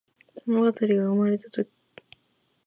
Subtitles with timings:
[0.47, 1.67] ものがたりがうまれるとき